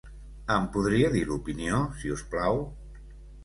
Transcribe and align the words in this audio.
Em 0.53 0.65
podria 0.77 1.11
dir 1.17 1.21
l'opinió, 1.33 1.85
si 2.03 2.13
us 2.19 2.27
plau? 2.35 2.67